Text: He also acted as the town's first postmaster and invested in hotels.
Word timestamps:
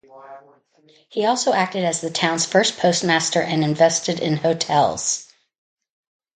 He 1.09 1.27
also 1.27 1.53
acted 1.53 1.85
as 1.85 2.01
the 2.01 2.09
town's 2.09 2.43
first 2.47 2.79
postmaster 2.79 3.39
and 3.39 3.63
invested 3.63 4.19
in 4.19 4.35
hotels. 4.35 5.31